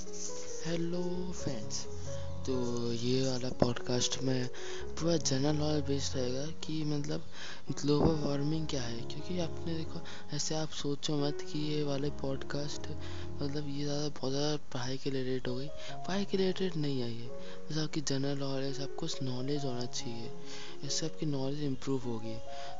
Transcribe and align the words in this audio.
Hello 0.00 1.00
friends 1.32 1.78
तो 2.46 2.52
ये 2.92 3.20
वाला 3.22 3.48
पॉडकास्ट 3.60 4.16
में 4.22 4.46
पूरा 5.00 5.16
जनरल 5.16 5.56
नॉलेज 5.56 5.82
बेस्ड 5.84 6.16
रहेगा 6.16 6.44
कि 6.64 6.84
मतलब 6.84 7.24
ग्लोबल 7.80 8.14
वार्मिंग 8.20 8.66
क्या 8.66 8.82
है। 8.82 9.00
क्योंकि 9.00 9.38
आपने 9.38 9.74
देखो 9.74 10.00
ऐसे 10.36 10.54
आप 10.54 10.70
सोचो 10.72 11.16
मत 11.16 11.46
कि 11.52 11.58
ये 11.66 11.82
वाले 11.82 12.10
पॉडकास्ट 12.22 12.88
मतलब 13.42 13.68
ये 13.68 13.84
ज़्यादा 13.84 14.08
बहुत 14.08 14.32
ज़्यादा 14.32 14.56
पढ़ाई 14.72 14.96
के 14.96 15.10
रिलेटेड 15.10 15.48
हो 15.48 15.56
गई। 15.56 15.68
पढ़ाई 16.06 16.24
के 16.24 16.36
रिलेटेड 16.36 16.76
नहीं 16.76 17.00
है 17.00 17.12
ये। 17.12 17.28
बस 17.70 17.78
आपकी 17.78 18.00
जनरल 18.00 18.38
नॉलेज 18.38 18.80
आपको 18.80 19.06
नॉलेज 19.22 19.64
होना 19.64 19.84
चाहिए। 19.84 20.30
इससे 20.84 21.06
आपकी 21.06 21.26
नॉलेज 21.26 21.62
इम्प्रूव 21.62 22.04
होगी। 22.04 22.36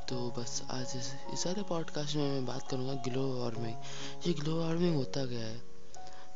तो 0.09 0.29
बस 0.39 0.63
आज 0.71 0.97
इस, 0.97 1.15
सारे 1.43 1.63
पॉडकास्ट 1.69 2.17
में 2.17 2.31
मैं 2.31 2.47
बात 2.47 2.69
करूँगा 2.71 2.95
ग्लोबल 3.09 3.41
वार्मिंग 3.41 3.77
ये 4.27 4.33
ग्लोबल 4.33 4.61
वार्मिंग 4.61 4.97
होता 4.97 5.25
गया 5.25 5.47
है? 5.47 5.70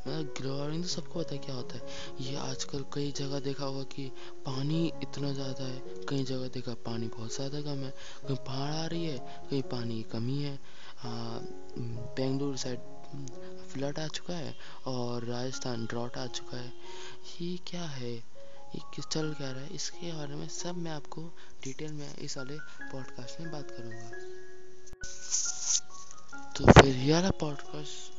ग्लोबल 0.07 0.49
वार्मिंग 0.51 0.83
तो 0.83 0.89
सबको 0.89 1.19
पता 1.19 1.35
है 1.35 1.39
क्या 1.41 1.55
होता 1.55 1.77
है? 1.77 1.83
ये 2.21 2.37
आजकल 2.39 2.85
कई 2.95 3.13
जगह 3.17 3.41
देखा 3.41 3.65
होगा 3.65 3.83
कि 3.95 4.11
पानी 4.47 4.87
इतना 5.03 5.33
ज़्यादा 5.33 5.65
है, 5.65 5.79
कई 6.09 6.25
जगह 6.25 6.49
देखा 6.49 6.75
पानी 6.87 7.09
बहुत 7.09 7.35
ज़्यादा 7.35 7.61
कम 7.63 7.85
है। 7.85 7.91
कहीं 8.27 8.37
पहाड़ 8.39 8.73
आ 8.73 8.85
रही 8.87 9.05
है, 9.07 9.19
कहीं 9.51 9.63
पानी 9.71 9.95
की 9.95 10.03
कमी 10.11 10.43
है। 10.43 10.59
बेंगलुरु 12.17 12.57
साइड 12.57 12.79
फ्लड 13.73 13.99
आ 13.99 14.07
चुका 14.09 14.35
है 14.35 14.55
और 14.87 15.25
राजस्थान 15.25 15.87
ड्रॉट 15.87 16.17
आ 16.19 16.27
चुका 16.29 16.57
है। 16.57 16.73
ये 17.41 17.57
क्या 17.67 17.85
है? 17.85 18.13
ये 18.13 18.81
किस 18.95 19.07
चल 19.07 19.33
क्या 19.33 19.51
रहा 19.51 19.63
है? 19.63 19.75
इसके 19.75 20.13
बारे 20.13 20.35
में 20.35 20.49
सब 20.51 20.77
मैं 20.77 20.93
आपको 20.93 21.23
डिटेल 21.65 21.93
में 21.93 22.15
इस 22.17 22.37
वाले 22.39 22.59
पॉडकास्ट 22.83 23.41
में 23.41 23.51
बात 23.53 23.71
करूँगा। 23.71 24.11
तो 26.57 26.73
फिर 26.73 26.97
ये 26.97 27.13
वाला 27.13 27.31
पॉडकास्ट 27.41 28.13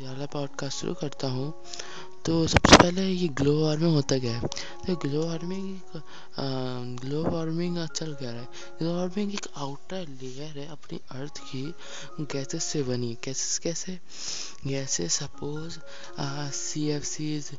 ये 0.00 0.06
वाला 0.06 0.26
पॉडकास्ट 0.32 0.78
शुरू 0.80 0.94
करता 0.94 1.28
हूँ। 1.30 1.52
तो 2.26 2.46
सबसे 2.46 2.76
पहले 2.76 3.02
ये 3.06 3.28
ग्लो 3.38 3.52
वार्मिंग 3.60 3.94
होता 3.94 4.18
क्या 4.18 4.32
है? 4.36 4.48
तो 4.86 4.96
ग्लो 5.04 5.24
वार्मिंग 5.26 5.78
ग्लो 7.00 7.22
वार्मिंग 7.24 7.78
चल 7.88 8.12
रहा 8.22 8.32
है? 8.32 8.44
ग्लो 8.78 8.94
वार्मिंग 8.96 9.32
एक 9.34 9.46
आउटर 9.56 10.08
लेयर 10.22 10.58
है 10.58 10.66
अपनी 10.68 11.00
अर्थ 11.10 11.38
की 11.52 11.62
गैसेस 12.20 12.64
से 12.64 12.82
बनी। 12.82 13.12
गैसेस 13.24 13.58
कैसे? 13.58 13.98
Gases 14.66 15.14
suppose 15.14 15.78
C 16.56 16.86
F 16.88 17.04
Cs 17.04 17.50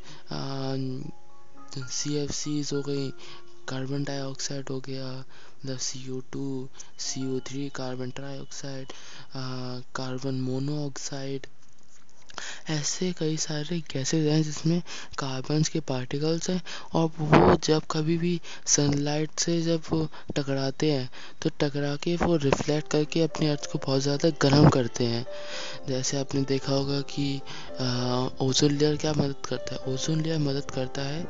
C 1.91 2.15
F 2.15 2.31
Cs 2.31 2.73
हो 2.73 2.81
गई 2.81 3.09
कार्बन 3.69 4.03
डाइऑक्साइड 4.03 4.69
हो 4.69 4.79
गया 4.79 5.11
मतलब 5.17 5.77
C 5.77 6.09
O 6.11 6.19
two 6.31 6.47
C 6.99 7.27
O 7.35 7.39
three 7.47 7.69
carbon 7.75 8.09
dioxide 8.17 8.93
carbon 9.95 10.41
monoxide 10.41 11.47
ऐसे 12.69 13.11
कई 13.19 13.37
सारे 13.37 13.79
गैसेज 13.93 14.27
हैं 14.27 14.41
जिसमें 14.43 14.81
कार्बन 15.19 15.63
के 15.73 15.79
पार्टिकल्स 15.87 16.49
हैं 16.49 16.61
और 16.95 17.09
वो 17.19 17.55
जब 17.63 17.81
कभी 17.91 18.17
भी 18.17 18.39
सनलाइट 18.67 19.39
से 19.39 19.61
जब 19.61 19.81
टकराते 20.35 20.91
हैं 20.91 21.09
तो 21.41 21.49
टकरा 21.59 21.95
के 22.03 22.15
वो 22.17 22.35
रिफ्लेक्ट 22.37 22.91
करके 22.91 23.21
अपने 23.23 23.49
अर्थ 23.49 23.71
को 23.71 23.79
बहुत 23.85 24.01
ज़्यादा 24.01 24.29
गर्म 24.41 24.69
करते 24.69 25.05
हैं। 25.05 25.25
जैसे 25.87 26.17
आपने 26.19 26.41
देखा 26.43 26.73
होगा 26.73 26.99
कि 27.09 27.41
ओजोन 28.41 28.71
लेयर 28.71 28.97
क्या 28.97 29.13
मदद 29.13 29.45
करता 29.45 29.75
है? 29.75 29.93
ओजोन 29.93 30.21
लेयर 30.21 30.39
मदद 30.39 30.71
करता 30.71 31.01
है 31.03 31.25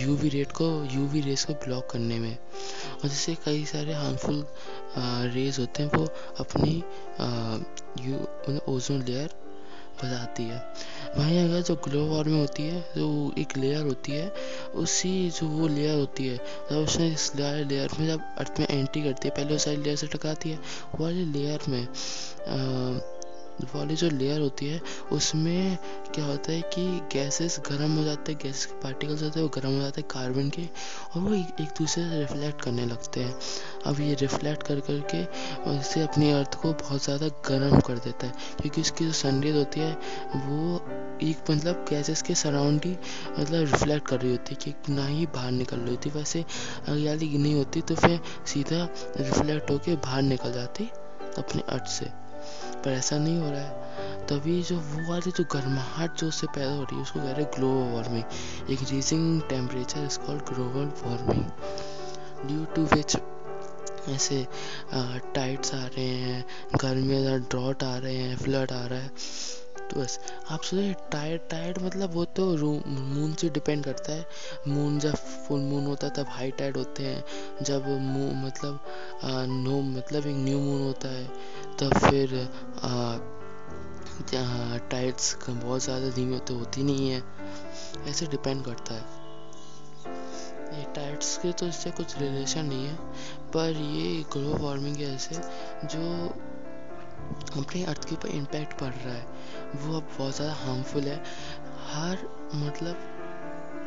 यूवी 0.00 0.28
रेट 0.28 0.52
को 0.52 0.68
यूवी 0.92 1.20
रेस 1.20 1.44
को 1.44 1.54
ब्लॉक 1.64 1.90
करने 1.90 2.18
में। 2.18 2.32
और 2.32 3.08
जैसे 3.08 3.34
कई 3.44 3.64
सारे 3.64 3.94
हार्मफुल 3.94 4.44
रेज 5.34 5.58
होते 5.58 5.82
हैं, 5.82 5.90
वो 5.90 6.06
अपनी 6.40 6.84
ओजोन 8.68 9.02
लेयर 9.02 9.34
बताती 10.02 10.46
है। 10.48 10.62
वहीं 11.16 11.38
अगर 11.44 11.60
जो 11.62 11.74
ग्लोबल 11.84 12.14
वार्मिंग 12.14 12.40
होती 12.40 12.66
है 12.66 12.80
जो 12.96 13.06
एक 13.38 13.56
लेयर 13.56 13.82
होती 13.86 14.12
है 14.12 14.30
उसी 14.74 15.12
जो 15.30 15.46
वो 15.48 15.68
लेयर 15.68 15.98
होती 15.98 16.26
है 16.26 16.36
जब 16.70 16.76
उसने 16.76 17.08
इस 17.12 17.30
लेयर 17.36 17.88
में 18.00 18.06
जब 18.06 18.22
अर्थ 18.38 18.60
में 18.60 18.66
एंट्री 18.70 19.02
करती 19.02 19.28
है 19.28 19.34
पहले 19.36 19.54
उस 19.54 19.64
सारी 19.64 19.76
लेयर 19.76 19.96
से 19.96 20.06
टकराती 20.06 20.50
है 20.50 20.58
वाली 21.00 21.24
लेयर 21.32 21.60
में 21.68 21.82
आ, 21.82 23.00
वाली 23.74 23.96
जो 23.96 24.08
लेयर 24.10 24.40
होती 24.40 24.66
है 24.66 24.80
उसमें 25.12 25.78
क्या 26.14 26.24
होता 26.24 26.52
है 26.52 26.60
कि 26.74 26.86
गैसेस 27.12 27.58
गर्म 27.68 27.96
हो 27.96 28.04
जाते 28.04 28.32
हैं 28.32 28.40
गैस 28.42 28.64
के 28.66 28.80
पार्टिकल्स 28.82 29.22
होते 29.22 29.40
हैं 29.40 29.46
वो 29.46 29.52
गर्म 29.54 29.74
हो 29.74 29.80
जाते 29.80 30.00
हैं 30.00 30.08
कार्बन 30.10 30.50
के 30.50 30.62
और 30.62 31.22
वो 31.22 31.34
एक, 31.34 31.46
एक 31.60 31.68
दूसरे 31.78 32.04
से 32.04 32.18
रिफ्लेक्ट 32.20 32.62
करने 32.62 32.86
लगते 32.86 33.20
हैं। 33.20 33.34
अब 33.86 34.00
ये 34.00 34.14
रिफ्लेक्ट 34.20 34.62
कर 34.62 34.80
करके 34.80 35.24
उससे 35.70 36.02
अपनी 36.02 36.30
अर्थ 36.32 36.54
को 36.54 36.72
बहुत 36.74 37.04
ज़्यादा 37.04 37.28
गर्म 37.48 37.78
कर 37.80 37.98
देता 37.98 38.26
है 38.26 38.32
क्योंकि 38.60 38.80
उसकी 38.80 39.06
जो 39.06 39.12
सनरेज 39.12 39.56
होती 39.56 39.80
है 39.80 39.92
वो 40.36 40.80
एक 41.22 41.50
मतलब 41.50 41.84
गैसेस 41.90 42.22
के 42.22 42.34
सराउंडिंग 42.34 42.96
मतलब 43.38 43.60
रिफ्लेक्ट 43.72 44.06
कर 44.08 44.20
रही 44.20 44.30
होती 44.30 44.54
है 44.54 44.72
कि 44.74 44.92
ना 44.92 45.06
ही 45.06 45.26
बाहर 45.26 45.50
निकल 45.52 45.76
रही 45.76 45.90
होती 45.90 46.10
वैसे 46.10 46.44
हरियाली 46.88 47.36
नहीं 47.38 47.54
होती 47.54 47.80
तो 47.80 47.94
फिर 47.94 48.20
सीधा 48.46 48.84
रिफ्लेक्ट 49.16 49.70
होके 49.70 49.96
बाहर 49.96 50.22
निकल 50.22 50.52
जाती 50.52 50.90
अपने 51.38 51.62
अर्थ 51.68 51.86
से। 51.90 52.10
पर 52.84 52.90
ऐसा 52.90 53.18
नहीं 53.18 53.38
हो 53.38 53.50
रहा 53.50 53.60
है। 53.60 53.84
तभी 54.28 54.62
जो 54.62 54.76
वो 54.76 55.10
वाली 55.10 55.30
जो 55.30 55.44
गर्माहट 55.52 56.16
जो 56.18 56.28
उससे 56.28 56.46
पैदा 56.54 56.72
हो 56.72 56.82
रही 56.82 56.96
है 56.96 57.02
उसको 57.02 57.20
कह 57.20 57.26
रहे 57.26 57.42
हैं 57.42 57.50
ग्लोबल 57.56 57.92
वार्मिंग 57.94 58.70
एक 58.70 58.80
rising 58.90 59.40
temperature 59.50 60.04
is 60.04 60.18
called 60.18 60.42
global 60.48 60.92
warming 61.04 61.44
due 62.46 62.64
to 62.74 62.82
which 62.96 63.16
ऐसे 64.08 64.46
टाइड्स 65.34 65.74
आ 65.74 65.84
रहे 65.86 66.06
हैं 66.06 66.44
गर्मी 66.82 67.38
ड्रॉट 67.40 67.82
आ 67.84 67.96
रहे 67.98 68.16
हैं 68.16 68.36
फ्लड 68.36 68.72
आ 68.72 68.84
रहा 68.86 68.98
है। 68.98 69.10
तो 69.90 70.00
बस 70.00 70.18
आप 70.50 70.60
सोचिए 70.60 70.92
टायर्ड 71.12 71.40
टायर्ड 71.50 71.78
मतलब 71.82 72.14
वो 72.14 72.24
तो 72.36 72.44
मून 72.86 73.34
से 73.40 73.48
डिपेंड 73.48 73.84
करता 73.84 74.12
है। 74.12 74.24
मून 74.68 74.98
जब 74.98 75.14
फुल 75.14 75.60
मून 75.60 75.84
होता 75.86 76.06
है 76.06 76.12
तब 76.14 76.26
हाई 76.28 76.50
टाइड 76.50 76.76
होते 76.76 77.02
हैं। 77.02 77.64
जब 77.64 77.86
मून 77.88 78.42
मतलब 78.44 78.80
आ, 79.24 79.44
नो 79.46 79.80
मतलब 79.80 80.26
एक 80.26 80.36
न्यू 80.36 80.58
मून 80.60 80.82
होता 80.82 81.08
है। 81.08 81.26
तब 81.78 81.98
फिर 82.00 82.48
टाइड्स 84.90 85.36
बहुत 85.46 85.82
ज़्यादा 85.82 86.08
धीमी 86.10 86.34
होते 86.34 86.54
होती 86.54 86.82
नहीं 86.82 87.08
है। 87.10 87.22
ऐसे 88.08 88.26
डिपेंड 88.26 88.64
करता 88.64 88.94
है। 88.94 89.04
ये 90.72 90.84
टाइड्स 90.94 91.36
के 91.38 91.52
तो 91.52 91.66
इससे 91.68 91.90
कुछ 91.90 92.18
रिलेशन 92.18 92.64
नहीं 92.66 92.86
है, 92.86 92.96
पर 93.54 93.70
ये 93.72 94.24
ग्लोबल 94.32 94.62
वार्मिंग 94.64 94.96
की 94.96 95.04
वजह 95.04 95.16
से 95.18 95.40
जो 95.86 96.28
अपने 97.56 97.84
अर्थ 97.84 98.04
के 98.08 98.14
ऊपर 98.14 98.28
इम्पैक्ट 98.30 98.78
पड़ 98.78 98.92
रहा 98.94 99.14
है, 99.14 99.26
वो 99.76 99.96
अब 99.96 100.06
बहुत 100.18 100.34
ज़्यादा 100.36 100.54
हार्मफुल 100.54 101.08
है। 101.08 101.20
हर 101.92 102.26
मतलब 102.54 102.96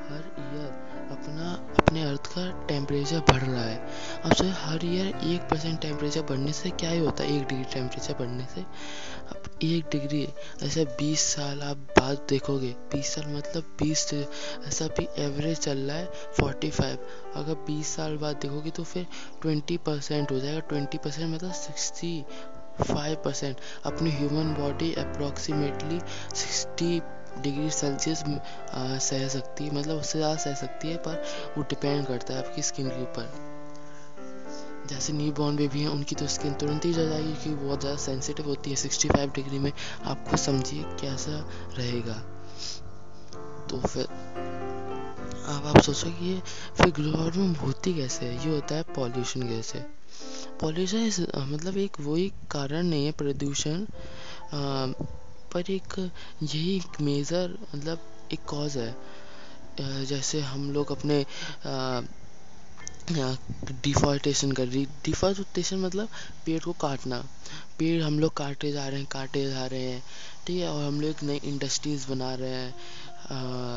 हर 0.09 0.24
ईयर 0.40 0.88
अपना, 1.12 1.52
अपने 1.80 2.03
अर्थ 2.03 2.28
का 2.28 2.46
टेम्परेचर 2.68 3.20
बढ़ 3.30 3.42
रहा 3.42 3.64
है। 3.64 3.78
अब 4.25 4.34
जो 4.34 4.46
हर 4.56 4.86
ईयर 4.86 5.08
एक 5.08 5.47
परसेंट 5.50 5.80
टेम्परेचर 5.81 6.22
बढ़ने 6.30 6.53
से 6.53 6.70
क्या 6.72 6.90
ही 6.90 7.00
होता 7.00 7.24
है? 7.24 7.36
एक 7.36 7.47
डिग्री 7.47 7.64
टेम्परेचर 7.74 8.14
बढ़ने 8.20 8.46
से। 8.56 8.62
अब 8.62 9.44
एक 9.64 9.86
डिग्री 9.92 10.22
ऐसा 10.64 10.84
बीस 11.00 11.22
साल 11.36 11.62
आप 11.62 11.78
बाद 11.97 12.25
देखोगे, 12.30 12.70
बीस 12.94 13.14
साल 13.16 13.25
मतलब 13.36 13.75
बीस, 13.80 14.14
ऐसा 14.68 14.88
भी 15.00 15.08
एवरेज 15.24 15.59
चल 15.59 15.78
रहा 15.80 15.97
है 15.97 16.06
फोर्टी 16.38 16.70
फाइव 16.72 17.06
अगर 17.36 17.53
बीस 17.68 17.96
साल 17.96 18.18
बाद 18.18 18.36
देखोगे 18.36 18.70
तो 18.70 18.84
फिर 18.84 19.06
ट्वेंटी 19.41 19.78
परसेंट 19.86 20.31
हो 20.31 20.40
जाएगा। 20.40 20.59
ट्वेंटी 20.70 20.97
परसेंट 20.97 21.34
मतलब 21.34 21.52
सिक्सटी 21.53 22.24
फाइव 22.81 23.16
परसेंट 23.16 23.58
अपनी 23.86 24.12
human 24.12 24.53
body 24.59 24.94
approximately 24.96 26.00
sixty 26.00 27.00
degree 27.38 27.69
Celsius 27.72 28.23
सह 29.03 29.28
सकती 29.29 29.66
है 29.66 29.75
मतलब 29.75 30.00
उससे 30.00 30.19
ज़्यादा 30.19 30.35
सह 30.38 30.53
सकती 30.56 30.88
है, 30.88 30.97
पर 30.97 31.23
वो 31.57 31.63
डिपेंड 31.63 32.06
करता 32.07 32.34
है 32.34 32.40
आपकी 32.40 32.62
स्किन 32.62 32.90
के 32.90 33.01
ऊपर। 33.01 33.47
जैसे 34.90 35.13
न्यू 35.13 35.31
बॉर्न 35.34 35.56
बेबी 35.56 35.81
हैं, 35.81 35.88
उनकी 35.90 36.16
तो 36.16 36.28
स्किन 36.29 36.53
तुरंत 36.56 36.85
ही 36.85 36.94
जल 36.94 37.09
जाएगी, 37.09 37.34
क्योंकि 37.34 37.66
बहुत 37.66 37.79
ज़्यादा 37.81 37.97
सेंसिटिव 38.00 38.45
होती 38.45 38.69
है। 38.69 38.75
65 38.78 39.35
डिग्री 39.35 39.59
में 39.59 39.72
आप 40.03 40.25
खुद 40.29 40.40
समझिए 40.40 40.84
कैसा 41.01 41.40
रहेगा। 41.78 42.13
तो 43.70 43.79
फिर, 43.79 44.05
अब 45.49 45.66
आप 45.67 45.82
सोचो 45.82 46.09
कि 46.09 46.25
ये 46.25 46.41
फिर 46.78 46.91
ग्लोबल 46.91 47.20
वार्मिंग 47.20 47.55
होती 47.58 47.93
कैसे 47.93 48.25
है? 48.25 48.34
ये 48.37 48.53
होता 48.53 48.75
है 48.75 48.84
पॉल्यूशन 48.96 49.47
कैसे 49.49 49.85
पॉल्यूशन 50.61 51.25
मतलब 51.49 51.78
एक 51.78 51.99
वही 51.99 52.28
कारण 52.52 52.85
नहीं 52.85 53.05
है, 53.05 53.11
प्रदूषण 53.14 53.85
पर 55.53 55.72
एक, 55.72 55.93
यही 56.43 56.75
एक 56.78 57.01
मेजर 57.01 57.57
मतलब 57.75 57.99
एक 58.34 58.40
कॉज 58.47 58.78
है। 58.78 58.96
जैसे 60.05 60.40
हम 60.41 60.69
लोग 60.72 60.91
अपने 60.91 61.25
डिफॉल्टेशन 63.84 64.51
कर 64.51 64.67
रही 64.67 64.85
डिफॉल्टेशन 65.05 65.78
मतलब 65.79 66.09
पेड़ 66.46 66.59
को 66.63 66.72
काटना। 66.81 67.22
पेड़ 67.79 68.01
हम 68.03 68.19
लोग 68.19 68.34
काटे 68.37 68.72
जा 68.72 68.87
रहे 68.87 68.99
हैं, 68.99 69.07
काटे 69.11 69.49
जा 69.51 69.66
रहे 69.66 69.84
हैं, 69.84 70.03
ठीक 70.47 70.59
है, 70.59 70.67
और 70.69 70.84
हम 70.84 70.99
लोग 71.01 71.23
नई 71.23 71.40
इंडस्ट्रीज़ 71.43 72.07
बना 72.07 72.34
रहे 72.35 72.49
हैं 72.49 72.73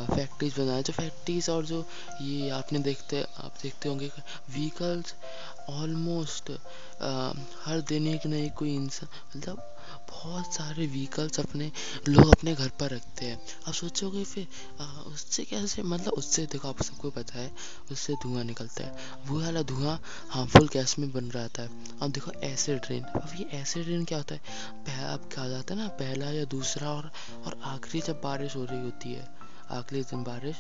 फैक्ट्रीज 0.07 0.53
बना 0.55 0.65
रहे 0.65 0.77
हैं। 0.77 0.83
जो 0.85 0.93
फैक्ट्रीज 0.93 1.49
और 1.51 1.65
जो 1.67 1.85
ये 2.21 2.49
आपने 2.51 2.79
देखते, 2.81 3.23
आप 3.23 3.53
देखते 3.63 3.89
होंगे 3.89 4.11
व्हीकल्स 4.51 5.15
ऑलमोस्ट 5.71 6.51
हर 7.65 7.81
दिन 7.89 8.07
एक 8.07 8.27
नई 8.27 8.49
कोई 8.59 8.75
इंसान 8.75 9.09
मतलब 9.37 9.63
बहुत 10.11 10.55
सारे 10.55 10.87
व्हीकल्स 10.87 11.41
अपने, 11.41 11.71
लोग 12.09 12.29
अपने 12.29 12.55
घर 12.55 12.69
पर 12.81 12.91
रखते 12.91 13.27
हैं। 13.27 13.39
अब 13.67 13.73
सोचोगे 13.75 14.25
फिर 14.25 14.47
उससे 15.07 15.45
कैसे 15.45 15.83
मतलब 15.85 16.13
उससे 16.13 16.47
देखो, 16.47 16.69
आप 16.69 16.83
सबको 16.83 17.11
पता 17.11 17.39
है, 17.39 17.51
उससे 17.93 18.15
धुआँ 18.23 18.45
निकलता 18.45 18.85
है। 18.85 19.27
वो 19.27 19.41
वाला 19.41 19.63
धुआँ 19.65 19.99
हार्मफुल 20.31 20.69
गैस 20.69 20.99
में 20.99 21.11
बन 21.13 21.31
रहता 21.31 21.63
है 21.63 21.99
अब 22.03 22.11
देखो 22.11 22.33
एसिड 22.45 22.81
रेन 22.91 23.05
अब 23.05 23.35
ये 23.37 23.61
एसिड 23.61 23.87
रेन 23.89 24.05
क्या 24.05 24.19
होता 24.19 24.35
है? 24.35 24.41
अब 25.05 25.29
क्या 25.35 25.45
हो 25.45 25.51
जाता 25.51 25.75
है 25.75 25.81
ना, 25.81 25.89
पहला 25.89 26.31
या 26.31 26.45
दूसरा 26.47 26.91
और 26.91 27.11
और 27.47 27.61
आखिरी 27.65 28.01
जब 28.07 28.21
बारिश 28.25 28.57
हो 28.57 28.65
रही 28.65 28.81
होती 28.81 29.13
है, 29.13 29.29
आखिरी 29.71 30.03
दिन 30.03 30.23
बारिश, 30.25 30.57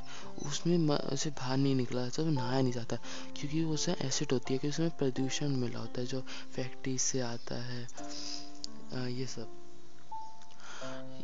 उसमें 0.47 0.97
उसे 0.97 1.31
बाहर 1.31 1.57
नहीं 1.57 1.75
निकला 1.75 2.03
जाता 2.03 2.23
तो 2.23 2.31
नहाया 2.31 2.61
नहीं 2.61 2.73
जाता। 2.73 2.97
क्योंकि 3.37 3.63
उसमें 3.65 3.97
एसिड 4.03 4.33
होती 4.33 4.55
है 4.55 4.59
कि 4.59 4.69
उसमें 4.69 4.91
प्रदूषण 4.91 5.57
मिला 5.57 5.79
होता 5.79 6.01
है, 6.01 6.07
जो 6.07 6.21
फैक्ट्री 6.57 6.97
से 6.99 7.21
आता 7.23 7.63
है। 7.63 7.87
ये 8.95 9.27
सब। 9.27 9.59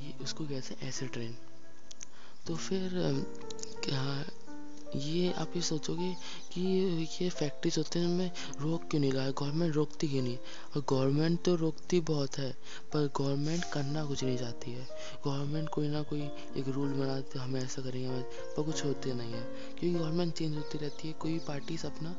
ये, 0.02 0.14
उसको 0.24 0.44
कहते 0.44 0.74
हैं 0.74 0.88
एसिड 0.88 1.16
रेन 1.16 1.36
तो 2.46 2.56
फिर 2.56 2.90
क्या, 3.84 4.24
ये 4.96 5.32
आप 5.32 5.52
ये 5.56 5.62
सोचोगे 5.62 6.14
कि 6.52 6.60
ये 7.20 7.28
फैक्ट्रीज 7.30 7.78
होते 7.78 7.98
हैं 7.98 8.06
उनमें 8.06 8.30
रोक 8.60 8.88
क्यों 8.90 9.00
नहीं 9.00 9.12
रहा 9.12 9.30
गवर्नमेंट 9.30 9.74
रोकती 9.74 10.08
क्यों 10.08 10.22
नहीं? 10.22 10.38
और 10.76 10.84
गवर्नमेंट 10.88 11.42
तो 11.42 11.54
रोकती 11.54 12.00
बहुत 12.00 12.38
है, 12.38 12.50
पर 12.92 13.10
गवर्नमेंट 13.16 13.64
करना 13.64 14.04
कुछ 14.04 14.24
नहीं 14.24 14.38
चाहती 14.38 14.70
है। 14.70 14.84
गवर्नमेंट 15.24 15.68
कोई 15.68 15.88
ना 15.88 16.02
कोई 16.02 16.20
एक 16.56 16.68
रूल 16.68 16.92
बनाते, 16.92 17.38
हमें 17.38 17.60
ऐसा 17.62 17.82
करेंगे 17.82 18.20
पर 18.20 18.62
कुछ 18.62 18.84
होते 18.84 19.14
नहीं 19.14 19.32
है। 19.32 19.42
क्योंकि 19.78 19.98
गवर्नमेंट 19.98 20.34
चेंज 20.34 20.56
होती 20.56 20.78
रहती 20.78 21.08
है, 21.08 21.14
कोई 21.14 21.38
पार्टीज़ 21.38 21.86
अपना 21.86 22.16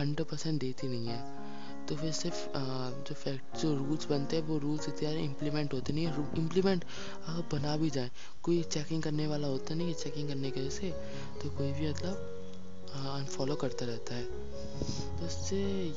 हंड्रेड 0.00 0.26
परसेंट 0.26 0.60
देती 0.60 0.88
नहीं 0.88 1.06
है। 1.06 1.61
तो 1.88 1.96
फिर 1.96 2.12
सिर्फ़ 2.12 2.48
जो 3.08 3.14
फैक्ट 3.14 3.60
जो 3.60 3.74
रूल्स 3.76 4.06
बनते 4.10 4.36
हैं, 4.36 4.42
वो 4.44 4.58
रूल्स 4.58 4.88
इतने 4.88 5.24
इम्प्लीमेंट 5.24 5.72
होते 5.74 5.92
नहीं 5.92 6.06
है। 6.06 6.14
इम्प्लीमेंट 6.38 6.84
अगर 7.28 7.42
बना 7.52 7.76
भी 7.76 7.90
जाए। 7.90 8.10
कोई 8.42 8.62
चेकिंग 8.72 9.02
करने 9.02 9.26
वाला 9.26 9.48
होता 9.48 9.74
नहीं 9.74 9.88
है 9.88 9.94
चेकिंग 10.04 10.28
करने 10.28 10.50
के 10.50 10.60
वजह 10.60 10.70
से। 10.70 10.94
तो 11.42 11.50
कोई 11.56 11.72
भी 11.72 11.88
मतलब 11.90 12.18
अनफॉलो 12.92 13.54
करता 13.54 13.86
रहता 13.86 14.14
है। 14.14 14.24
तो 15.18 15.26
इससे 15.26 15.56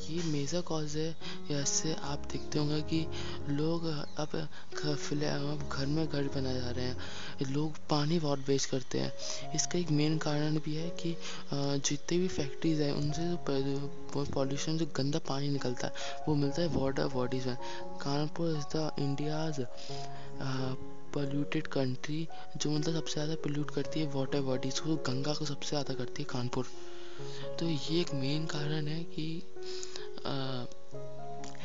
ये 0.10 0.22
मेजर 0.24 0.62
कॉज 0.62 0.96
है, 0.98 1.10
या 1.52 1.60
इससे 1.62 1.94
आप 2.04 2.28
देखते 2.32 2.60
होंगे 2.60 2.82
कि 2.84 3.06
लोग 3.50 3.86
अब 3.86 4.36
अब 4.78 5.70
घर 5.72 5.86
में 5.86 6.08
घर 6.08 6.28
बनाए 6.36 6.60
जा 6.62 6.70
रहे 6.70 6.86
हैं। 6.86 7.52
लोग 7.52 7.78
पानी 7.90 8.20
बहुत 8.20 8.48
वेस्ट 8.48 8.70
करते 8.70 9.00
हैं। 9.00 9.12
इसका 9.56 9.80
एक 9.80 9.92
मेन 9.92 10.18
कारण 10.18 10.58
भी 10.66 10.76
है 10.76 10.90
कि 11.02 11.16
जितने 11.54 12.18
भी 12.18 12.28
फैक्ट्रीज 12.28 12.82
हैं, 12.82 12.92
उनसे 12.94 13.30
जो 13.64 14.26
पॉल्यूशन 14.26 14.78
जो 14.78 14.86
गंदा 14.96 15.20
पानी 15.20 15.48
निकलता 15.50 15.88
है। 15.88 15.94
वो 16.28 16.36
मिलता 16.36 16.62
है 16.62 16.68
वाटर 16.76 17.08
बॉडीज 17.08 17.48
में। 17.48 17.58
Kanpur 18.02 18.50
is 18.50 18.66
the 18.76 18.92
India's 19.00 19.60
polluted 21.16 21.68
country 21.74 22.28
जो 22.58 22.72
मतलब 22.72 22.94
सबसे 22.94 23.14
ज़्यादा 23.14 23.36
पोल्यूट 23.44 23.72
करती 23.72 24.00
है 24.00 24.06
वाटर 24.14 24.42
बॉडीज 24.42 24.80
को 24.80 24.96
गंगा 25.08 25.34
को 25.34 25.46
सबसे 25.46 25.70
ज़्यादा 25.70 25.94
करती 25.94 26.24
है 26.24 26.28
कानपुर। 26.30 26.66
तो 27.60 27.66
ये 27.66 28.00
एक 28.02 28.14
मेन 28.14 28.46
कारण 28.48 28.88
है 28.88 29.04
कि 29.16 29.28
आ, 30.26 30.66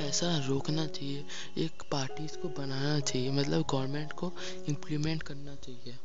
ऐसा 0.01 0.27
रोकना 0.47 0.87
चाहिए 0.87 1.25
एक 1.59 1.83
पार्टीज़ 1.91 2.37
को 2.43 2.49
बनाना 2.59 2.99
चाहिए 3.01 3.31
मतलब 3.31 3.65
गवर्नमेंट 3.71 4.13
को 4.13 4.33
इम्प्लीमेंट 4.69 5.23
करना 5.23 5.55
चाहिए। 5.57 5.97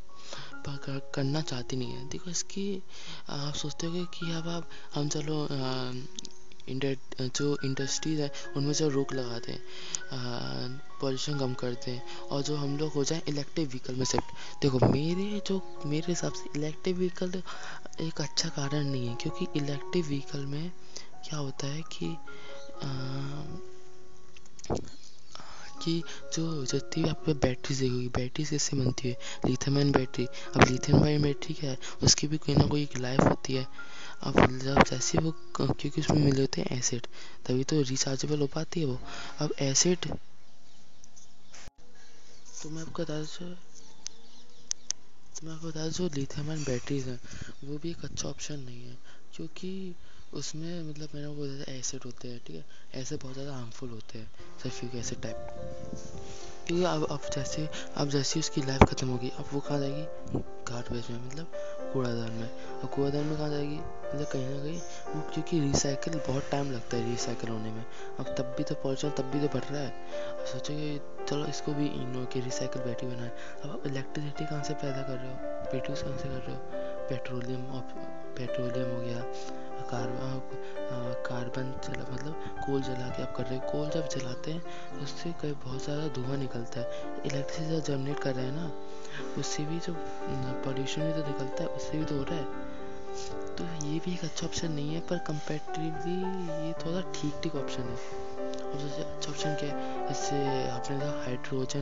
पर 0.68 1.00
करना 1.14 1.42
चाहती 1.42 1.76
नहीं 1.76 1.94
है। 1.94 2.08
देखो 2.10 2.30
इसकी 2.30 2.68
आप 3.30 3.54
सोचते 3.54 3.88
हो 3.88 4.06
कि 4.14 4.32
अब 4.32 4.48
आप 4.50 4.70
हम 4.94 5.10
चलो 5.10 5.42
जो 6.70 7.58
इंडस्ट्रीज़ 7.66 8.22
है, 8.22 8.32
उनमें 8.58 8.74
से 8.74 8.88
रोक 8.90 9.14
लगा 9.14 9.40
दें 9.48 9.58
पॉल्यूशन 11.02 11.38
कम 11.40 11.54
करते 11.54 11.92
हैं, 11.92 12.04
और 12.32 12.42
जो 12.44 12.56
हम 12.56 12.78
लोग 12.78 12.94
हो 12.94 13.04
जाए 13.04 13.22
इलेक्ट्रिक 13.28 13.68
व्हीकल 13.70 13.96
में 13.96 14.06
शिफ्ट 14.06 14.62
देखो, 14.62 14.80
मेरे 14.88 15.42
जो, 15.48 15.62
मेरे 15.86 16.12
हिसाब 16.12 16.34
से 16.34 16.50
इलेक्ट्रिक 16.60 16.96
व्हीकल 16.96 17.42
एक 18.02 18.22
अच्छा 18.22 18.50
कारण 18.50 18.86
नहीं 18.86 19.08
है, 19.08 19.16
क्योंकि 19.22 19.48
इलेक्ट्रिक 19.56 20.06
व्हीकल 20.06 20.46
में 20.46 20.72
क्या 21.28 21.40
होता 21.40 21.68
है 21.68 21.82
कि 21.92 22.16
कि 25.84 26.02
जो 26.34 26.66
जितनी 26.66 27.04
भी 27.04 27.10
आपको 27.10 27.34
बैटरी 27.34 27.76
देखोगी 27.76 28.08
बैटरी 28.16 28.44
कैसे 28.46 28.78
बनती 28.78 29.08
है? 29.10 29.16
लिथियम 29.46 29.78
आयन 29.78 29.92
बैटरी 29.92 30.26
अब 30.26 30.64
लिथियम 30.70 31.04
आयन 31.04 31.22
बैटरी 31.22 31.54
क्या 31.54 31.70
है? 31.72 31.78
उसकी 32.04 32.28
भी 32.28 32.38
कोई 32.38 32.56
ना 32.56 32.66
कोई 32.68 32.84
एक 32.84 32.98
लाइफ 32.98 33.22
होती 33.22 33.54
है। 33.54 33.68
अब 34.26 34.36
जब 34.60 34.84
जैसे 34.84 35.18
वो 35.18 35.32
क्योंकि 35.56 36.02
उसमें 36.02 36.20
मिले 36.20 36.42
होते 36.42 36.62
हैं 36.62 36.78
एसिड 36.78 37.08
तभी 37.46 37.64
तो 37.64 37.82
रिचार्जेबल 37.82 38.40
हो 38.42 38.48
पाती 38.56 38.80
है 38.80 38.86
वो। 38.86 39.00
अब 39.40 39.54
एसिड 39.62 40.06
तो 42.62 42.70
मैं 42.70 42.82
आपको 42.82 43.04
बता 43.04 43.20
दूँ 43.20 43.54
तो 45.36 45.46
मैं 45.48 45.54
आपको 45.54 45.68
बता 45.68 45.84
दूँ 45.84 45.92
जो 45.92 46.08
लिथियम 46.16 46.50
आयन 46.50 46.64
बैटरीज 46.64 47.08
हैं, 47.08 47.20
वो 47.64 47.78
भी 47.78 47.90
एक 47.92 48.04
अच्छा 48.06 48.30
ऑप्शन 48.30 48.60
नहीं 48.60 48.84
है, 48.84 48.98
क्योंकि 49.36 49.72
उसमें 50.34 50.90
मतलब 50.90 51.10
मैंने 51.16 51.48
ज़्यादा 51.48 51.72
एसिड 51.72 52.02
होते 52.06 52.28
हैं, 52.28 52.40
ठीक 52.48 52.56
है? 52.56 52.66
ऐसे 53.02 53.16
बहुत 53.16 53.34
ज़्यादा 53.34 53.54
हार्मफुल 53.54 53.90
होते 53.90 54.20
हैं 54.20 54.30
सल्फ्यूरिक 54.64 55.00
एसिड 55.00 55.22
टाइप 55.22 55.38
क्योंकि 56.68 56.84
अब 56.86 57.04
अब 57.12 57.30
जैसे 57.34 57.68
अब 57.98 58.10
जैसे 58.10 58.40
उसकी 58.40 58.62
लाइफ 58.62 58.84
ख़त्म 58.84 59.08
होगी, 59.08 59.30
अब 59.30 59.46
वो 59.54 59.60
कहाँ 59.60 59.80
जाएगी? 59.80 60.06
गार्बेज 60.70 61.10
में 61.12 61.20
मतलब 61.26 61.52
कूड़ादान 61.94 62.32
में। 62.32 62.48
और 62.48 62.88
कूड़ादान 62.96 63.26
में 63.26 63.36
कहाँ 63.38 63.50
जाएगी? 63.50 63.76
मतलब 63.76 64.28
कहीं 64.28 64.46
ना 64.46 64.64
कहीं 64.64 64.80
वो 65.16 65.22
क्योंकि 65.34 65.60
रिसाइकिल 65.60 66.20
बहुत 66.28 66.50
टाइम 66.52 66.72
लगता 66.72 66.98
है 66.98 67.10
रिसाइकिल 67.10 67.50
होने 67.50 67.72
में। 67.72 67.84
अब 68.20 68.34
तब 68.38 68.54
भी 68.58 68.64
तो 68.64 68.76
पॉल्यूशन 68.76 69.10
तब 69.18 69.30
भी 69.32 69.40
तो 69.40 69.48
बढ़ 69.54 69.64
रहा 69.64 69.82
है। 69.82 69.90
अब 70.32 70.46
सोचोगे, 70.46 71.00
चलो 71.28 71.46
इसको 71.46 71.74
भी 71.74 71.88
इनो 71.88 72.26
की 72.34 72.40
रिसाइकिल 72.42 72.82
बैटरी 72.82 73.10
बनाए 73.10 73.32
अब 73.64 73.70
आप 73.70 73.86
इलेक्ट्रिसिटी 73.88 74.46
कहाँ 74.46 74.64
से 74.64 74.74
पैदा 74.74 75.02
कर 75.02 75.18
रहे 75.18 75.28
हो? 75.28 75.38
बैटरीज 75.72 76.02
कहाँ 76.02 76.18
से 76.18 76.30
कर 76.30 76.42
रहे 76.42 76.56
हो? 76.56 76.62
पेट्रोलियम 77.10 77.62
पेट्रोलियम 78.38 78.90
हो 78.90 79.02
गया। 79.02 79.22
कार्बन 79.90 80.42
कार्बन 81.26 81.74
जला 81.86 82.04
मतलब 82.12 82.36
कोल 82.66 82.82
जला 82.82 83.08
के 83.10 83.24
आप 83.24 83.34
कर 83.36 83.44
रहे 83.44 83.58
हो। 83.58 83.72
कोल 83.72 83.90
जब 83.90 84.08
जलाते 84.10 84.52
हैं 84.52 84.62
तो 84.90 85.04
उससे 85.04 85.34
कई 85.42 85.52
बहुत 85.66 85.84
ज़्यादा 85.84 86.08
धुआँ 86.16 86.38
निकलता 86.38 86.80
है। 86.80 87.22
इलेक्ट्रिसिटी 87.26 87.70
जब 87.70 87.84
जनरेट 87.86 88.20
कर 88.20 88.36
रहे 88.36 88.46
हैं 88.46 88.52
ना, 88.54 88.72
उससे 89.40 89.66
भी 89.66 89.80
जो 89.80 89.94
पॉल्यूशन 90.66 91.02
भी 91.02 91.14
तो 91.14 91.28
निकलता 91.28 91.64
है, 91.64 91.70
उससे 91.70 91.98
भी 91.98 92.06
तो 92.06 92.18
हो 92.18 92.24
रहा 92.24 92.40
है। 92.40 92.64
तो 93.58 93.64
ये 93.86 94.00
भी 94.06 94.14
एक 94.14 94.24
अच्छा 94.24 94.46
ऑप्शन 94.48 94.72
नहीं 94.72 94.94
है, 94.94 95.00
पर 95.02 95.18
कंपेरेटिवली 95.28 96.68
ये 96.68 96.74
थोड़ा 96.86 97.02
ठीक 97.16 97.40
ठीक 97.44 97.56
ऑप्शन 97.56 97.84
है। 97.84 98.24
और 98.66 98.80
सबसे 98.80 99.02
अच्छा 99.02 99.32
ऑप्शन 99.32 99.56
क्या 99.56 99.70
है? 99.70 100.08
इससे 100.12 100.70
आपने 100.70 101.00
कहा 101.00 101.12
हाइड्रोजन 101.24 101.82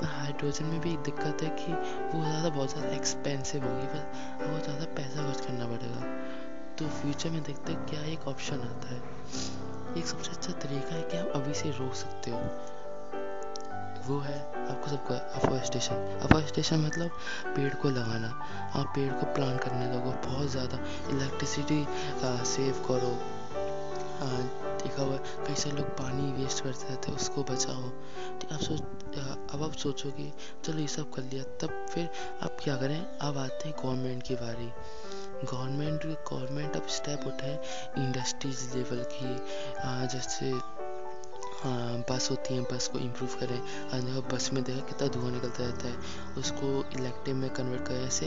पर 0.00 0.06
हाइड्रोजन 0.08 0.64
में 0.64 0.80
भी 0.80 0.92
एक 0.92 0.98
दिक्कत 1.02 1.42
है 1.42 1.48
कि 1.58 1.72
वो 1.72 2.22
ज़्यादा, 2.22 2.48
बहुत 2.48 2.70
ज़्यादा 2.70 2.94
एक्सपेंसिव 2.96 3.64
होगी, 3.64 3.86
पर 3.86 4.06
बहुत 4.40 4.64
ज़्यादा 4.64 4.84
पैसा 4.96 5.26
खर्च 5.26 5.46
करना 5.46 5.66
पड़ेगा। 5.66 6.04
तो 6.80 6.86
फ्यूचर 6.90 7.30
में 7.30 7.42
देखते 7.42 7.72
हैं 7.72 7.86
क्या 7.86 8.00
एक 8.10 8.26
ऑप्शन 8.28 8.60
आता 8.60 8.88
है। 8.88 8.98
एक 9.98 10.06
सबसे 10.06 10.30
अच्छा 10.32 10.52
तरीका 10.60 10.94
है 10.94 11.02
कि 11.02 11.16
आप 11.16 11.32
अभी 11.36 11.54
से 11.54 11.70
रोक 11.70 11.94
सकते 11.94 12.30
हो। 12.30 12.38
वो 14.06 14.18
है 14.20 14.38
आपको 14.62 14.90
सबको 14.90 15.14
अफॉरेस्टेशन 15.14 15.96
अफॉरेस्टेशन 16.20 16.80
मतलब 16.80 17.10
पेड़ 17.56 17.74
को 17.74 17.90
लगाना 17.90 18.28
आप 18.80 18.92
पेड़ 18.94 19.12
को 19.12 19.26
प्लांट 19.34 19.60
करने 19.62 19.90
लगो। 19.92 20.12
बहुत 20.26 20.48
ज़्यादा 20.50 20.78
इलेक्ट्रिसिटी 21.10 21.84
सेव 22.46 22.82
करो। 22.88 23.12
देखा 24.80 25.02
हुआ 25.02 25.16
कई 25.16 25.54
सारे 25.54 25.76
लोग 25.76 25.86
पानी 25.98 26.32
वेस्ट 26.32 26.62
करते 26.64 26.88
रहते 26.88 27.10
हैं, 27.10 27.16
उसको 27.16 27.42
बचाओ। 27.44 27.90
ठीक 28.40 28.52
आप 28.52 28.60
सोच 28.60 28.80
अब 29.52 29.62
आप 29.62 29.72
सोचोगे, 29.74 30.32
चलो 30.64 30.78
ये 30.78 30.86
सब 30.88 31.10
कर 31.12 31.22
लिया, 31.22 31.44
तब 31.60 31.86
फिर 31.90 32.08
आप 32.42 32.56
क्या 32.62 32.76
करें? 32.76 33.00
अब 33.20 33.38
आते 33.38 33.68
हैं 33.68 33.76
गवर्नमेंट 33.82 34.22
की 34.22 34.34
बारी। 34.36 34.70
गवर्नमेंट 35.44 36.04
गवर्नमेंट 36.32 36.76
अब 36.76 36.86
स्टेप 36.90 37.26
उठाए 37.26 37.58
इंडस्ट्रीज़ 37.98 38.76
लेवल 38.76 39.04
की। 39.12 39.36
जैसे 40.08 40.52
बस 42.10 42.28
होती 42.30 42.54
है 42.54 42.62
बस 42.62 42.86
को 42.88 42.98
इम्प्रूव 42.98 43.30
करें। 43.40 43.60
देखो 43.94 44.20
बस 44.28 44.48
में 44.52 44.62
देखा 44.64 44.84
कितना 44.86 45.08
धुआँ 45.08 45.30
निकलता 45.30 45.64
रहता 45.64 45.88
है। 45.88 46.34
उसको 46.38 46.68
इलेक्ट्रिक 46.98 47.36
में 47.36 47.48
कन्वर्ट 47.50 47.86
करें। 47.88 48.06
ऐसे 48.06 48.26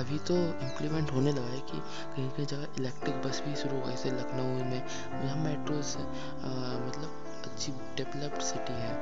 अभी 0.00 0.18
तो 0.18 0.36
इम्प्लीमेंट 0.36 1.12
होने 1.12 1.32
लगा 1.32 1.46
है 1.46 1.60
कि 1.60 1.78
कहीं 2.16 2.28
कहीं 2.30 2.46
जगह 2.46 2.66
इलेक्ट्रिक 2.78 3.22
बस 3.22 3.42
भी 3.46 3.56
शुरू 3.56 3.80
हुआ 3.80 3.90
जैसे 3.90 4.10
लखनऊ 4.10 4.64
में, 4.64 4.82
यहाँ 5.24 5.36
मेट्रो 5.44 5.76
मतलब 5.76 7.24
अच्छी 7.44 7.72
डेवलप्ड 7.96 8.42
सिटी 8.42 8.72
है। 8.74 8.94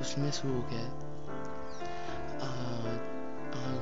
उसमें 0.00 0.30
शुरू 0.32 0.54
हो 0.54 0.68
गया 0.70 0.80
है। 0.80 1.07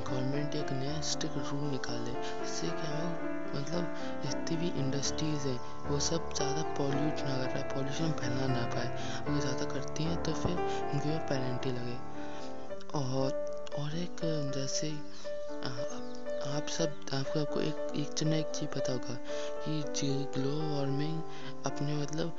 गवर्नमेंट 0.09 0.55
एक 0.57 0.73
नया 0.73 1.01
स्ट्रिक्ट 1.05 1.37
रूल 1.53 1.65
निकाले 1.71 2.11
इससे 2.11 2.67
क्या 2.81 2.91
है 2.91 3.09
मतलब 3.55 3.87
जितनी 4.25 4.57
भी 4.57 4.69
इंडस्ट्रीज़ 4.81 5.47
हैं, 5.49 5.59
वो 5.89 5.99
सब 6.01 6.31
ज़्यादा 6.37 6.63
पॉल्यूट 6.79 7.27
ना 7.27 7.37
कर 7.39 7.53
पाए 7.55 7.63
पॉल्यूशन 7.75 8.13
फैला 8.21 8.47
ना 8.47 8.65
पाए। 8.75 8.89
अगर 9.21 9.41
ज़्यादा 9.41 9.65
करती 9.73 10.05
हैं 10.05 10.23
तो 10.25 10.33
फिर 10.35 10.53
उनके 10.53 11.19
पेनल्टी 11.31 11.73
लगे 11.73 11.99
और 12.95 13.45
और 13.79 13.97
एक, 13.97 14.21
जैसे 14.57 14.89
आप 16.67 16.71
सब, 16.71 16.95
आपको 17.15 17.41
आपको 17.41 17.61
एक 17.61 17.93
एक 17.97 18.13
चना 18.13 18.37
एक 18.37 18.47
चीज़ 18.51 18.69
पता 18.71 18.93
होगा 18.93 19.15
कि 19.65 19.83
ग्लोबल 20.35 20.73
वार्मिंग 20.77 21.21
अपने 21.67 21.97
मतलब 21.97 22.33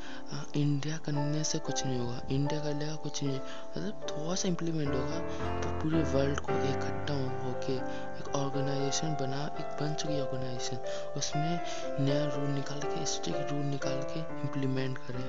इंडिया 0.56 0.98
करने 0.98 1.44
से 1.44 1.60
कुछ 1.60 1.86
नहीं 1.86 2.00
होगा। 2.00 2.22
इंडिया 2.32 2.60
कर 2.64 2.74
लेगा 2.74 2.96
कुछ 2.96 3.24
नहीं 3.24 3.38
मतलब 3.38 4.02
थोड़ा 4.10 4.36
सा 4.36 4.48
इम्प्लीमेंट 4.48 4.90
होगा 4.90 5.20
तो 5.62 5.70
पूरे 5.80 6.02
वर्ल्ड 6.14 6.40
को 6.40 6.58
इकट्ठा 6.64 7.16
होके 7.46 7.76
एक 8.20 8.36
ऑर्गेनाइजेशन 8.36 9.16
बना, 9.22 9.46
एक 9.60 9.78
बन 9.82 9.94
चुकी 9.94 10.20
ऑर्गेनाइजेशन 10.22 11.14
उसमें 11.18 11.60
नया 12.00 12.26
रूल 12.36 12.50
निकाल 12.50 12.82
के 12.86 13.06
स्ट्रिक्ट 13.06 13.52
रूल 13.52 13.66
निकाल 13.66 14.02
के 14.12 14.20
इम्प्लीमेंट 14.20 14.98
करें। 14.98 15.26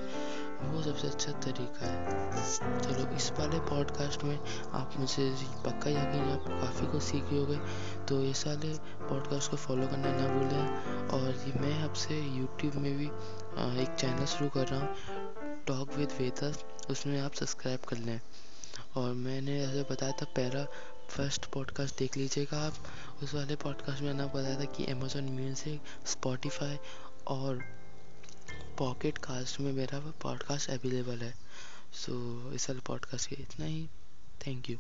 वो 0.59 0.81
सबसे 0.83 1.07
अच्छा 1.07 1.33
तरीका 1.33 1.87
है। 1.87 2.39
चलो, 2.81 3.17
इस 3.17 3.31
वाले 3.33 3.59
पॉडकास्ट 3.61 4.25
में 4.25 4.39
आप 4.75 4.95
मुझे 4.99 5.31
पक्का 5.65 5.91
यकीन 5.91 6.31
आप 6.33 6.47
काफ़ी 6.63 6.87
कुछ 6.87 7.03
सीखे 7.03 7.37
हो 7.37 7.41
होगे। 7.41 7.59
तो 8.09 8.23
इस 8.25 8.47
वाले 8.47 8.69
पॉडकास्ट 9.09 9.51
को 9.51 9.57
फॉलो 9.57 9.87
करना 9.87 10.13
ना 10.13 10.29
भूलें। 10.29 11.09
और 11.09 11.61
मैं 11.61 11.73
आपसे 11.85 12.19
यूट्यूब 12.21 12.75
में 12.75 12.97
भी 12.99 13.07
एक 13.83 13.97
चैनल 14.01 14.25
शुरू 14.25 14.49
कर 14.51 14.67
रहा 14.69 14.81
हूँ 14.81 15.65
टॉक 15.67 15.95
विद 15.95 16.13
वेदर 16.13 16.57
उसमें 16.91 17.21
आप 17.21 17.33
सब्सक्राइब 17.33 17.81
कर 17.81 17.97
लें। 17.97 18.21
और 18.97 19.13
मैंने 19.15 19.61
ऐसे 19.65 19.83
बताया 19.91 20.13
था 20.13 20.25
पहला 20.37 20.65
फ़र्स्ट 21.11 21.47
पॉडकास्ट 21.47 21.99
देख 21.99 22.17
लीजिएगा 22.17 22.59
आप। 22.67 22.75
उस 23.23 23.35
वाले 23.35 23.57
पॉडकास्ट 23.57 24.03
में 24.03 24.13
ना 24.15 24.27
बताया 24.27 24.59
था 24.61 24.65
कि 24.65 24.85
अमेजोन 24.85 25.29
म्यूज़िक 25.35 26.07
स्पॉटिफाई 26.07 26.79
और 27.27 27.63
पॉकेट 28.79 29.19
कास्ट 29.19 29.61
में 29.61 29.73
मेरा 29.73 30.01
पॉडकास्ट 30.23 30.71
अवेलेबल 30.71 31.19
है। 31.19 31.35
सो 31.93 32.13
so, 32.13 32.55
इस 32.55 32.69
वाले 32.71 32.81
पॉडकास्ट 32.87 33.29
के 33.31 33.37
इतना 33.37 33.67
ही। 33.67 33.89
Thank 34.47 34.71
you 34.71 34.77